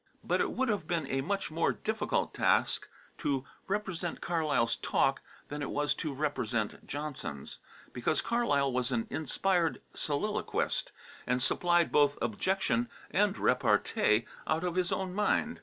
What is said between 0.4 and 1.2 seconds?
it would have been